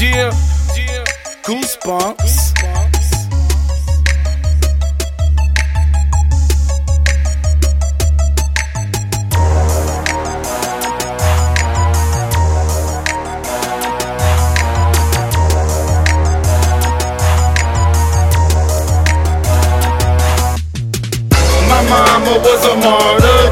Yeah, 0.00 0.32
yeah, 0.74 1.04
goosebumps. 1.44 2.56
Mama 21.68 22.38
was 22.40 22.64
a 22.64 22.76
martyr, 22.76 23.42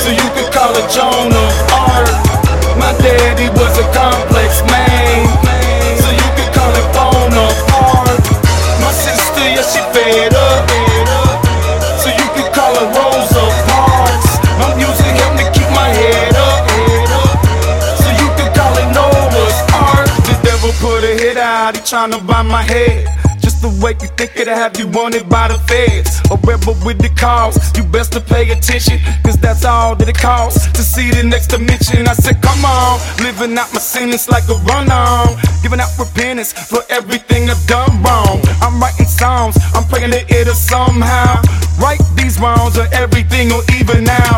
so 0.00 0.08
you 0.08 0.30
could 0.32 0.50
call 0.54 0.72
her 0.72 0.88
Joan 0.88 1.32
of 1.32 1.70
Arc. 1.70 2.08
My 2.78 2.96
daddy 3.02 3.50
was 3.50 3.76
a 3.76 3.82
complex 3.92 4.31
he 21.92 21.96
tryna 21.96 22.26
buy 22.26 22.42
my 22.42 22.62
head. 22.62 23.06
Just 23.40 23.60
the 23.60 23.68
way 23.82 23.92
you 24.00 24.08
think 24.16 24.36
it'll 24.36 24.54
have 24.54 24.78
you 24.78 24.88
wanted 24.88 25.28
by 25.28 25.48
the 25.48 25.58
feds. 25.68 26.20
A 26.30 26.36
rebel 26.46 26.76
with 26.84 26.98
the 26.98 27.10
cause, 27.18 27.56
you 27.76 27.82
best 27.84 28.12
to 28.12 28.20
pay 28.20 28.48
attention, 28.50 28.98
cause 29.24 29.36
that's 29.36 29.64
all 29.64 29.96
that 29.96 30.08
it 30.08 30.16
costs 30.16 30.70
to 30.72 30.82
see 30.82 31.10
the 31.10 31.22
next 31.22 31.48
dimension. 31.48 32.06
I 32.06 32.14
said, 32.14 32.40
come 32.40 32.64
on, 32.64 33.00
living 33.18 33.58
out 33.58 33.72
my 33.74 33.80
sentence 33.80 34.28
like 34.28 34.48
a 34.48 34.54
run 34.70 34.90
on, 34.90 35.36
giving 35.62 35.80
out 35.80 35.90
repentance 35.98 36.52
for 36.52 36.82
everything 36.88 37.50
I've 37.50 37.66
done 37.66 38.02
wrong. 38.02 38.40
I'm 38.62 38.80
writing 38.80 39.06
songs, 39.06 39.58
I'm 39.74 39.84
praying 39.88 40.10
that 40.10 40.30
it'll 40.30 40.54
somehow 40.54 41.42
right 41.82 42.00
these 42.14 42.38
wrongs 42.38 42.78
or 42.78 42.86
everything 42.92 43.50
or 43.52 43.62
even 43.74 44.08
out. 44.08 44.31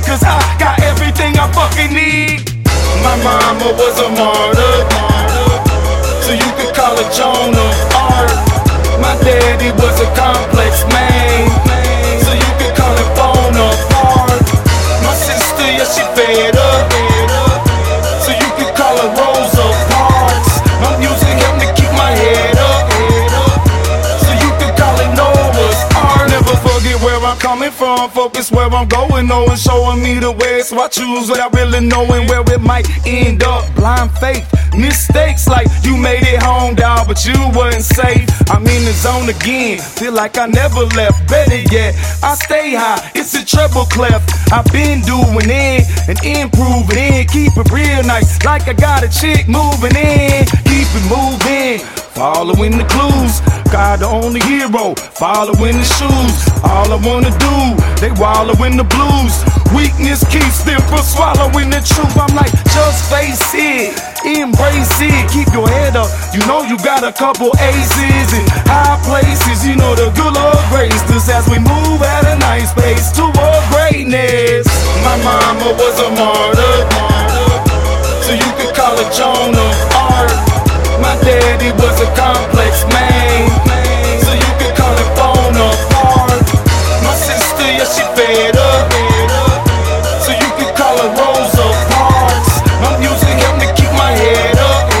Cause 0.00 0.22
I 0.22 0.38
got 0.58 0.80
everything 0.82 1.38
I 1.38 1.46
fucking 1.52 1.92
need. 1.92 2.50
My 3.02 3.16
mama 3.22 3.72
was 3.78 3.98
a 4.00 4.08
martyr. 4.10 4.73
Coming 28.04 28.14
from. 28.14 28.24
Focus 28.24 28.50
where 28.50 28.68
I'm 28.68 28.88
going. 28.88 29.30
Oh, 29.30 29.40
no 29.40 29.44
one 29.44 29.56
showing 29.56 30.02
me 30.02 30.18
the 30.18 30.32
way. 30.32 30.60
So 30.62 30.78
I 30.78 30.88
choose 30.88 31.28
without 31.28 31.54
really 31.54 31.80
knowing 31.80 32.26
where 32.26 32.42
it 32.46 32.60
might 32.60 32.88
end 33.06 33.42
up. 33.42 33.74
Blind 33.74 34.10
faith. 34.18 34.48
Mistakes 34.74 35.46
like 35.46 35.68
you 35.84 35.96
made 35.96 36.22
it 36.22 36.42
home, 36.42 36.74
dog, 36.74 37.06
but 37.06 37.24
you 37.24 37.34
wasn't 37.54 37.84
safe. 37.84 38.26
I'm 38.50 38.66
in 38.66 38.84
the 38.84 38.92
zone 38.92 39.28
again. 39.28 39.78
Feel 39.78 40.12
like 40.12 40.38
I 40.38 40.46
never 40.46 40.84
left. 40.96 41.28
Better 41.28 41.60
yet, 41.70 41.94
I 42.22 42.34
stay 42.34 42.74
high. 42.74 43.10
It's 43.14 43.34
a 43.34 43.44
treble 43.44 43.84
clef. 43.84 44.22
I've 44.52 44.66
been 44.72 45.02
doing 45.02 45.46
it 45.46 45.84
and 46.08 46.18
improving 46.24 46.98
it. 46.98 47.28
Keep 47.30 47.56
it 47.56 47.70
real 47.70 48.02
nice. 48.04 48.42
Like 48.44 48.66
I 48.66 48.72
got 48.72 49.04
a 49.04 49.08
chick 49.08 49.46
moving 49.48 49.94
in. 49.96 50.44
Keep 50.66 50.88
it 50.90 51.04
moving. 51.06 52.03
Following 52.14 52.78
the 52.78 52.86
clues. 52.86 53.42
God 53.74 53.98
the 53.98 54.06
only 54.06 54.38
hero. 54.46 54.94
Following 55.18 55.82
the 55.82 55.88
shoes. 55.98 56.36
All 56.62 56.86
I 56.86 56.98
wanna 57.02 57.34
do, 57.42 57.54
they 57.98 58.14
wallow 58.14 58.54
in 58.62 58.78
the 58.78 58.86
blues. 58.86 59.34
Weakness 59.74 60.22
keeps 60.30 60.62
them 60.62 60.78
from 60.86 61.02
swallowing 61.02 61.74
the 61.74 61.82
truth. 61.82 62.14
I'm 62.14 62.30
like, 62.38 62.54
just 62.70 63.10
face 63.10 63.42
it, 63.58 63.98
embrace 64.22 64.94
it, 65.02 65.26
keep 65.34 65.50
your 65.50 65.66
head 65.66 65.98
up. 65.98 66.06
You 66.30 66.38
know 66.46 66.62
you 66.62 66.78
got 66.86 67.02
a 67.02 67.10
couple 67.10 67.50
aces 67.58 68.30
in 68.30 68.46
high 68.70 68.94
places. 69.02 69.66
You 69.66 69.74
know 69.74 69.98
the 69.98 70.14
good 70.14 70.30
Lord 70.30 70.62
graced 70.70 71.10
us 71.10 71.26
as 71.26 71.50
we 71.50 71.58
move 71.58 71.98
at 71.98 72.30
a 72.30 72.38
nice 72.38 72.70
pace 72.78 73.10
toward 73.10 73.62
greatness. 73.74 74.70
My 75.02 75.18
mama 75.26 75.74
was 75.74 75.98
a 75.98 76.10
My 81.64 81.72
was 81.80 81.98
a 81.98 82.08
complex 82.12 82.84
man, 82.92 83.48
so 84.20 84.34
you 84.34 84.52
could 84.60 84.76
call 84.76 84.92
him 84.92 85.08
Bonaparte. 85.16 86.44
My 87.00 87.14
sister, 87.16 87.64
yeah, 87.64 87.88
she 87.88 88.04
fed 88.12 88.54
up. 88.54 88.92
So 90.20 90.32
you 90.32 90.50
could 90.60 90.76
call 90.76 90.94
her 91.00 91.08
Rosa 91.16 91.64
Parks. 91.88 92.60
My 92.84 92.98
music 93.00 93.32
helped 93.40 93.60
me 93.60 93.68
keep 93.80 93.88
my 93.96 94.12
head 94.12 94.58
up. 94.60 94.92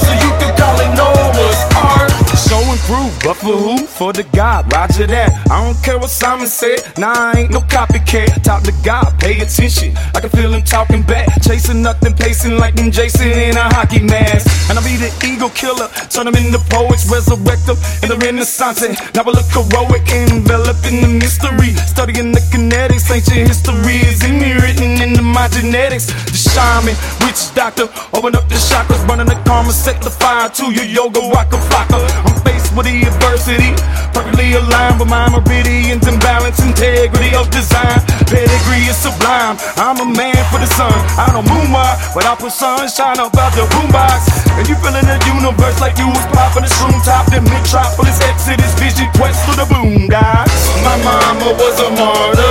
So 0.00 0.12
you 0.16 0.30
could 0.40 0.56
call 0.56 0.80
it 0.80 0.96
Noah's 0.96 1.60
Ark. 1.76 2.08
So 2.32 2.56
improved, 2.72 3.22
but 3.22 3.34
for 3.34 3.52
who? 3.52 3.73
For 4.04 4.12
the 4.12 4.28
God, 4.36 4.70
roger 4.70 5.06
that. 5.06 5.32
I 5.48 5.64
don't 5.64 5.80
care 5.80 5.96
what 5.96 6.10
Simon 6.10 6.46
said, 6.46 6.84
nah, 6.98 7.32
I 7.32 7.48
ain't 7.48 7.52
no 7.56 7.60
copycat. 7.60 8.44
Talk 8.44 8.60
to 8.68 8.74
God, 8.84 9.08
pay 9.18 9.40
attention. 9.40 9.96
I 10.12 10.20
can 10.20 10.28
feel 10.28 10.52
him 10.52 10.60
talking 10.60 11.00
back. 11.00 11.24
Chasing 11.40 11.80
nothing, 11.80 12.12
pacing 12.12 12.58
like 12.58 12.76
them 12.76 12.90
Jason 12.90 13.32
in 13.32 13.56
a 13.56 13.64
hockey 13.72 14.04
mask. 14.04 14.44
And 14.68 14.76
I'll 14.76 14.84
be 14.84 15.00
the 15.00 15.08
ego 15.24 15.48
killer, 15.56 15.88
turn 16.12 16.28
them 16.28 16.36
into 16.36 16.60
poets, 16.68 17.08
resurrect 17.08 17.64
them 17.64 17.80
in 18.04 18.12
the 18.12 18.20
renaissance. 18.20 18.84
Now 19.16 19.24
I 19.24 19.32
look 19.32 19.48
heroic, 19.48 20.04
enveloped 20.12 20.84
in 20.84 21.00
the 21.00 21.08
mystery. 21.08 21.72
Studying 21.88 22.36
the 22.36 22.44
kinetics, 22.52 23.08
ancient 23.08 23.48
history 23.48 24.04
is 24.04 24.20
in 24.20 24.36
me 24.36 24.52
written 24.52 25.00
into 25.00 25.24
my 25.24 25.48
genetics. 25.48 26.12
The 26.28 26.36
shaman, 26.36 26.92
witch 27.24 27.40
doctor, 27.56 27.88
open 28.12 28.36
up 28.36 28.52
the 28.52 28.60
chakras, 28.60 29.00
burning 29.08 29.32
the 29.32 29.40
karma, 29.48 29.72
set 29.72 30.04
the 30.04 30.12
fire 30.12 30.52
to 30.60 30.68
your 30.76 30.84
yoga 30.84 31.24
waka 31.24 31.56
flocka. 31.56 32.04
I'm 32.28 32.36
faced 32.44 32.76
with 32.76 32.84
the 32.84 33.08
adversity, 33.08 33.72
Perfectly 34.12 34.54
aligned 34.54 35.00
with 35.00 35.08
my 35.08 35.30
meridians 35.32 36.06
and 36.06 36.20
balance, 36.20 36.60
integrity 36.60 37.34
of 37.34 37.50
design. 37.50 37.98
Pedigree 38.28 38.86
is 38.90 38.98
sublime. 39.00 39.56
I'm 39.80 39.98
a 40.00 40.08
man 40.08 40.38
for 40.50 40.60
the 40.60 40.70
sun. 40.76 40.94
I 41.16 41.32
don't 41.32 41.46
moonwalk, 41.48 42.14
but 42.14 42.26
I 42.26 42.34
put 42.36 42.52
sunshine 42.52 43.18
up 43.18 43.34
out 43.36 43.52
the 43.56 43.66
boombox. 43.72 44.28
And 44.58 44.68
you 44.68 44.76
feeling 44.84 45.06
the 45.06 45.18
universe 45.32 45.80
like 45.80 45.98
you 45.98 46.06
was 46.06 46.26
popping 46.30 46.62
the 46.62 46.70
shroom 46.70 46.98
top. 47.04 47.26
The 47.32 47.40
metropolis 47.40 48.20
exit 48.22 48.60
is 48.60 48.74
vision 48.76 49.10
quest 49.16 49.40
for 49.46 49.56
the 49.56 49.66
boom 49.66 49.94
boondocks. 49.94 50.64
My 50.84 50.96
mama 51.02 51.52
was 51.54 51.80
a 51.80 51.90
martyr. 51.90 52.43